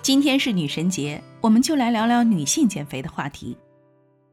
[0.00, 3.56] 今天是女神节，我们就来聊聊女性减肥的话题。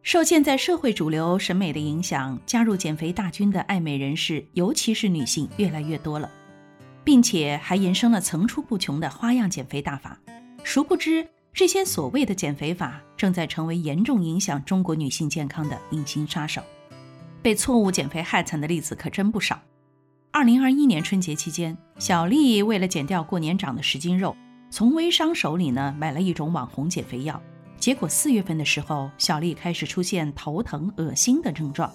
[0.03, 6.29] 受现在社会主流审美的影响，加入减肥大军的爱美人士，尤其是女性，越来越多了，
[7.03, 10.17] 并且还延伸了层出不穷的花样减肥大法。
[10.63, 16.61] 殊不知，这些所谓的减肥法正在成为严重影响中国女性健康的隐形杀手。
[17.41, 19.59] 被错误减肥害惨的例子可真不少。
[20.31, 24.35] 二零二一年春节期间，小丽为了减掉过年长的十斤肉。
[24.75, 27.41] 从微商手里呢买了一种网红减肥药，
[27.77, 31.89] 结果四月份的时候，小丽开始出现头疼、恶心的症状。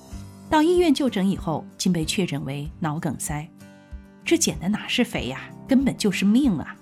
[0.48, 3.46] 到医院就诊以后，竟被确诊为脑梗塞。
[4.24, 6.74] 这减的哪是肥呀，根本就是命啊！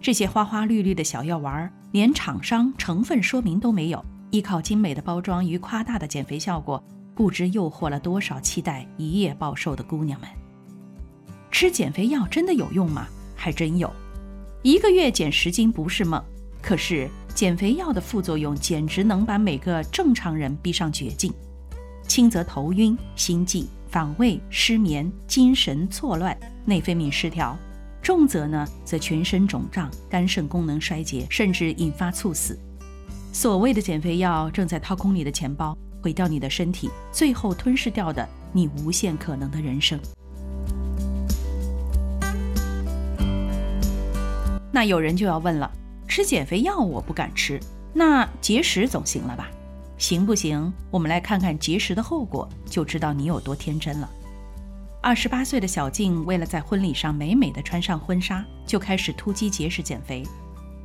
[0.00, 6.80] 这些花花绿绿的小药丸，连厂商成分说明都没有，依靠精美的包装与夸大的减肥效果，
[7.12, 10.28] 不知诱惑了多少期待一夜暴瘦的姑娘们。
[11.50, 13.08] 吃减肥药真的有用吗？
[13.34, 13.92] 还真有。
[14.64, 16.24] 一个月减十斤不是梦，
[16.62, 21.30] 可是减肥药的副作用简直能把每个正常人逼上绝境。
[22.08, 26.34] 轻则头晕、心悸、反胃、失眠、精神错乱、
[26.64, 27.54] 内分泌失调；
[28.02, 32.58] 重则呢，则全身肿胀、肝肾功能衰竭，甚至引发猝死。
[33.34, 40.00] 所谓的减肥药正在掏空你的钱包，毁掉你的身体，最后吞噬掉的你无限可能的人生。
[44.74, 45.70] 那有人就要问了，
[46.08, 47.60] 吃减肥药我不敢吃，
[47.92, 49.48] 那节食总行了吧？
[49.98, 50.72] 行不行？
[50.90, 54.10] 我们来看看节食的后果，就知道你有多天真了。
[55.00, 60.24] 二十八岁的小静为了在婚礼上美美的穿上婚纱，就开始突击节食减肥。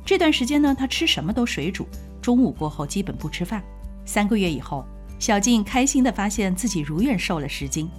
[0.06, 1.84] 这段时间呢，她吃什么都水煮，
[2.22, 3.60] 中午过后基本不吃饭。
[4.04, 4.84] 三个月以后，
[5.18, 7.90] 小静开心地发现自己如愿瘦了十斤。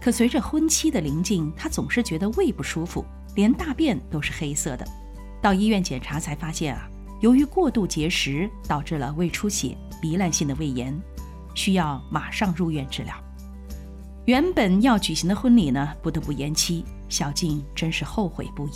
[0.00, 3.04] 可随着婚期的临近，她总是觉得胃不舒服，
[3.36, 4.84] 连大便都是黑色的。
[5.40, 6.88] 到医院检查才发现啊，
[7.20, 10.98] 由于过度节食导致了胃出血、糜烂性的胃炎，
[11.54, 13.14] 需要马上入院治疗。
[14.24, 16.84] 原本要举行的婚礼呢，不得不延期。
[17.08, 18.72] 小静真是后悔不已。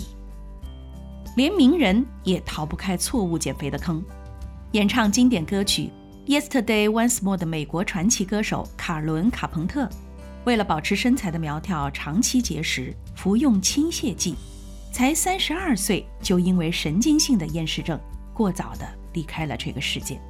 [1.36, 4.00] 连名人也逃不开错误减肥的坑。
[4.70, 5.90] 演唱经典歌曲
[6.40, 9.88] 《Yesterday Once More》的美国传奇歌手卡伦·卡彭特，
[10.44, 14.36] 为了保持身材的苗条，长期节食，服用轻泻剂。
[15.00, 17.98] 才三十二岁，就因为神经性的厌食症，
[18.34, 20.20] 过早的离开了这个世界。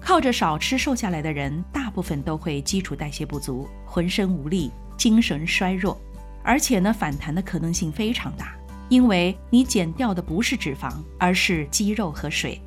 [0.00, 6.00] 靠着少吃瘦下来的人，大部分都会基础代谢不足，浑身无力，精神衰弱，
[6.44, 8.54] 而且呢，反弹的可能性非常大，
[8.88, 12.62] 因为你减掉的不是脂肪，而是肌肉和水。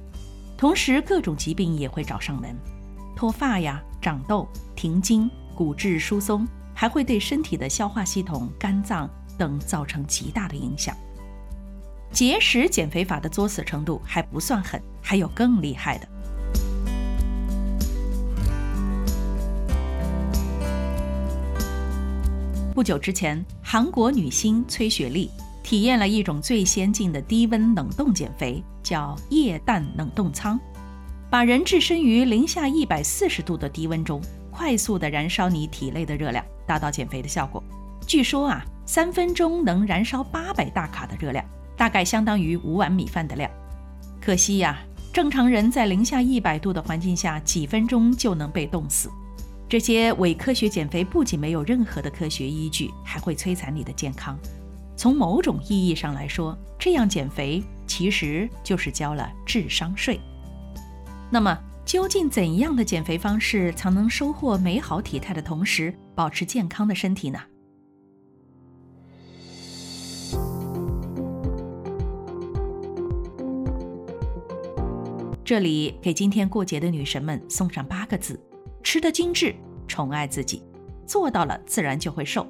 [0.58, 2.54] 同时，各种疾病也会找上门，
[3.16, 9.10] 脱发呀、长痘、停经、骨质疏松，还会对身体的消化系统、肝脏。
[9.40, 10.96] 等造成极大的影响。
[12.12, 16.08] 节食减肥法的作死程度还不算狠，还有更厉害的。
[22.74, 25.30] 不久之前，韩国女星崔雪莉
[25.62, 30.60] 体验了一种最先进的低温冷冻减肥，叫液氮冷冻舱，
[31.30, 37.64] 把人置身于零下一百四十度的低温中，快速的燃烧你体内的热量，达到减肥的效果。
[38.08, 38.66] 据说啊。
[38.92, 41.46] 三分钟能燃烧八百大卡的热量，
[41.78, 43.48] 大概相当于五碗米饭的量。
[44.20, 44.80] 可惜呀，
[45.14, 49.08] 正常人在零下一百度的环境下，几分钟就能被冻死。
[49.70, 54.36] 这些伪科学减肥不仅没有任何的科学依据，还会摧残你的健康。
[54.98, 60.20] 从某种意义上来说，这样减肥其实就是交了智商税。
[61.30, 61.56] 那么，
[61.86, 67.40] 究竟怎样的减肥方式才能收获美好体态的同时保持健康的身体呢？
[75.50, 78.40] 这里给今天过节的女神们送上八个字：
[78.84, 79.56] 吃得精致，
[79.88, 80.62] 宠爱自己，
[81.08, 82.46] 做到了自然就会瘦。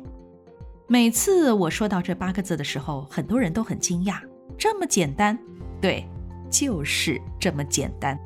[0.86, 4.20] 每次我说到这八个字的时候，很多人都很惊讶，
[4.58, 5.40] 这么简单？
[5.80, 6.06] 对，
[6.52, 8.20] 就是这么简单。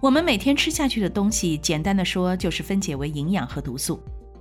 [0.00, 4.00] 我们每天吃下去的东西，简单的说就是分解为营养和毒素。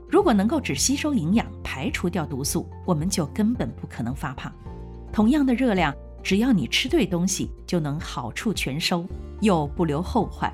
[0.10, 4.50] 如果能够只吸收营养，排除掉毒素，我们就根本不可能发胖。
[5.12, 5.94] 同样的热量。
[6.24, 9.06] 只要你吃对东西，就能好处全收，
[9.40, 10.52] 又不留后患。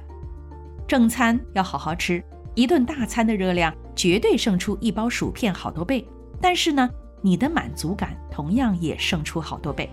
[0.88, 2.24] 正餐要好好吃，
[2.56, 6.08] 一顿大餐的热量绝对胜出一包薯片好多倍。
[6.40, 6.90] 但是呢，
[7.22, 9.90] 你的满足感同样也胜出好多倍。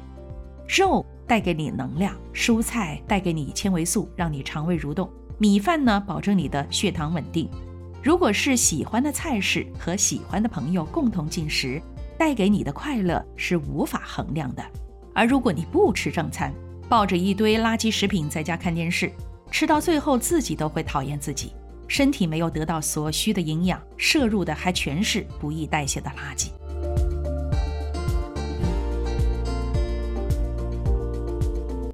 [0.68, 7.48] 肉带给你能量，蔬菜带给你纤维素，让你肠胃蠕动；米饭呢，保证你的血糖稳定。
[8.02, 11.80] 如果是喜欢的菜式和喜欢的朋友共同进食，
[12.18, 14.62] 带给你的快乐是无法衡量的。
[15.14, 16.52] 而如果你不吃正餐，
[16.88, 19.12] 抱着一堆垃圾食品在家看电视，
[19.50, 21.52] 吃到最后自己都会讨厌自己，
[21.86, 26.50] 身体没有得到所需的营养，摄入的还全是不易代谢的垃圾。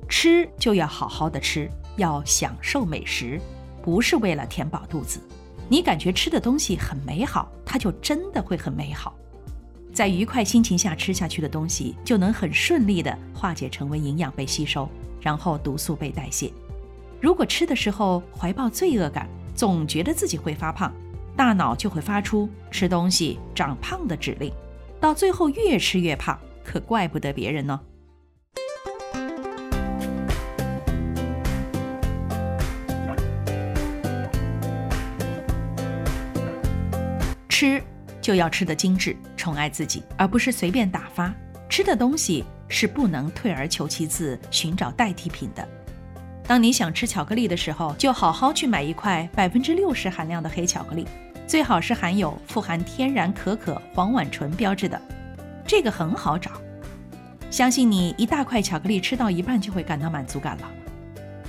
[0.08, 3.38] 吃就要好好的吃，要享受美食，
[3.82, 5.20] 不是为了填饱肚子。
[5.69, 9.14] 你感觉吃的东西很美好，它就真的会很美好。
[9.93, 14.89] 在愉快心情下吃下去的东西，就能很顺利的化解成为营养被吸收，
[15.21, 16.51] 然后毒素被代谢。
[17.21, 20.91] 如果吃的时候怀抱罪恶感，总觉得自己会发胖，
[21.37, 24.51] 大脑就会发出吃东西长胖的指令，
[24.99, 27.79] 到最后越吃越胖，可怪不得别人呢。
[37.49, 37.83] 吃。
[38.20, 41.32] 就要吃得精致，宠爱自己，而不是随便打发。
[41.69, 45.67] 吃的东西是不能退而求其次，寻找代替品的。
[46.46, 51.06] 当你想吃巧克力的时候，就好好去买一块百分之六十含量的黑巧克力，
[51.46, 55.00] 最好是含有富含天然可可黄烷醇标志的，
[55.64, 56.50] 这个很好找。
[57.52, 60.70] 相信你一大块巧克力吃到一半就会感到满足感了。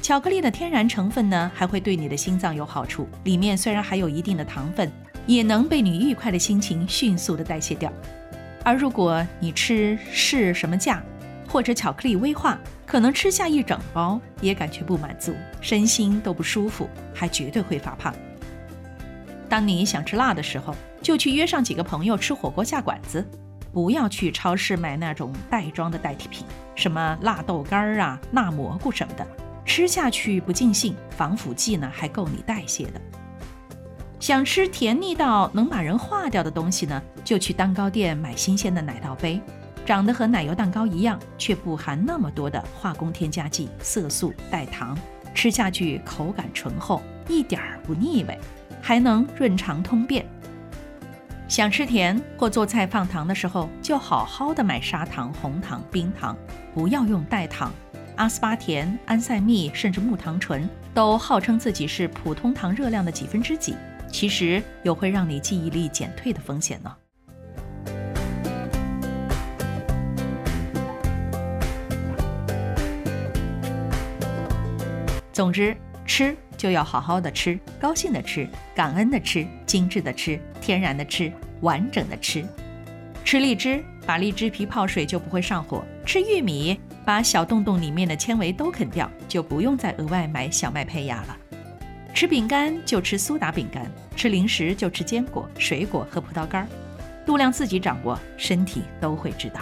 [0.04, 4.92] 巧克力的天然成分呢，还会对你的心脏有好处，里面虽然还有一定的糖分。
[5.26, 7.92] 也能被你愉快的心情迅速的代谢掉，
[8.64, 11.02] 而如果你吃是什么酱，
[11.48, 18.14] 或者巧克力威化，可能吃下一整包也感觉不满足，身心都不舒服，还绝对会发胖。
[19.48, 23.26] 当你想吃辣的时候，就去约上几个朋友吃火锅下馆子，
[23.74, 26.46] 不要去超市买那种袋装的代替品，
[26.76, 29.28] 什么辣豆干儿啊、辣蘑菇什么的，
[29.66, 33.02] 吃下去不尽兴，防腐剂呢还够你代谢的。
[34.22, 39.42] 想吃甜腻到能把人化掉的东西呢，就去蛋糕店买新鲜的奶酪杯，
[39.84, 44.96] 长得和奶油蛋糕一样，却不含那么多的化工添加剂、色素、代糖，
[45.34, 48.40] 吃下去口感醇厚，一点儿不腻味，
[48.80, 50.24] 还能润肠通便。
[51.48, 56.38] 想吃甜或做菜放糖的时候，就好好的买砂糖、红糖、冰糖，
[56.76, 57.74] 不要用代糖。
[58.18, 63.76] 阿斯巴甜、安赛蜜甚至木糖醇都号称自己是普通糖热量的几分之几。
[64.12, 66.96] 其实有会让你记忆力减退的风险呢。
[75.32, 75.76] 总之，
[76.06, 81.32] 吃就要好好的吃，高兴的吃，感恩的吃，精致的吃，天然的吃，
[81.62, 82.46] 完整的吃。
[83.24, 91.38] 吃荔枝，把荔枝皮泡水就不会上火；吃玉米，把小洞洞里面的纤维都啃掉，就不用再额外买小麦胚芽了。
[92.14, 96.68] 吃饼干就吃苏打饼干，吃零食就吃坚果、水果和葡萄干儿，
[97.26, 99.62] 度量自己掌握，身体都会知道。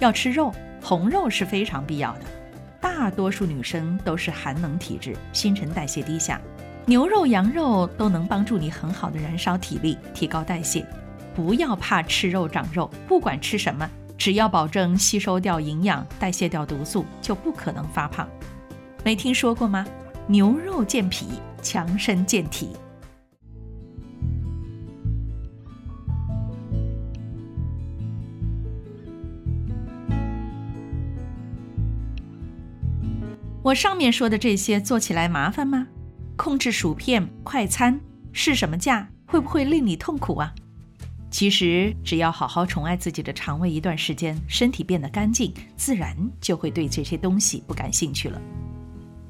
[0.00, 0.52] 要吃肉，
[0.82, 2.20] 红肉是非常必要的。
[2.80, 6.40] 大多数女生都是寒冷体质，新陈代谢低下，
[6.86, 10.84] 牛肉、羊肉都能帮助你很好的燃烧体力，提高代谢。
[11.34, 18.26] 不要怕吃肉长肉，不管吃什么，只要保证吸收掉营养、代谢掉毒素，就不可能发胖。
[19.04, 19.86] 没听说过吗？
[20.26, 21.26] 牛肉健脾。
[21.60, 22.70] 强身健体。
[33.62, 35.86] 我上面说的这些做起来麻烦吗？
[36.34, 38.00] 控制薯片、快餐
[38.32, 39.06] 是什么价？
[39.26, 40.52] 会不会令你痛苦啊？
[41.30, 48.40] 其实只要好好宠爱自己的肠胃一段时间，身体变得干净，自然就会对这些东西不感兴趣了。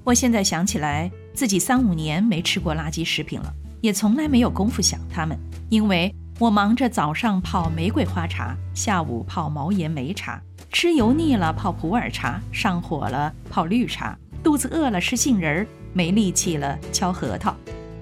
[0.04, 1.10] 我现在想起来。
[1.32, 10.40] 自己三五年没吃过垃圾食品了，也从来没有功夫想它们，因为我忙着早上泡玫瑰花茶，下午泡毛岩梅茶，
[10.72, 17.54] 吃油腻了泡普洱茶，上火了泡绿茶，肚子饿了吃杏仁儿，没力气了敲核桃，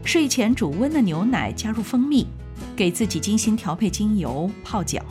[0.05, 2.27] 睡前煮温的牛奶加入蜂蜜，
[2.75, 5.03] 给自己精心调配精油泡脚，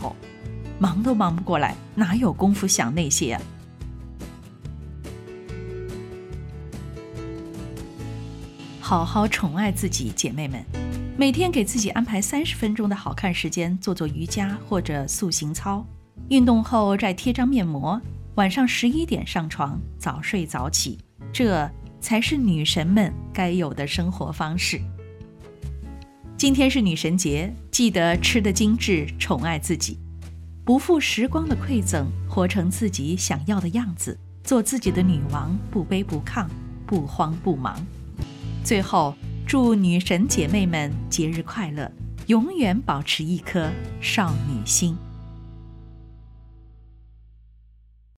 [0.79, 3.39] 忙都忙不过来，哪有功夫想那些？
[8.88, 10.63] 好好宠爱自己，姐妹们，
[11.17, 15.86] 每天给自己安排三十分钟的好看时间，做做瑜伽或者塑形操。
[16.29, 18.01] 运动后再贴张面膜，
[18.36, 20.98] 晚上十一点上床，早睡早起，
[21.34, 24.79] 这才是女神们该有的生活方式。
[26.38, 29.98] 今天是女神节，记得吃得精致，宠爱自己，
[30.63, 36.48] 不负时光的馈赠，活成自己想要的样子，做自己的女王，不卑不亢，
[36.86, 37.86] 不慌不忙。
[38.67, 39.15] 最后，
[39.47, 41.89] 祝女神姐妹们节日快乐，
[42.25, 43.71] 永远保持一颗
[44.01, 44.93] 少女心。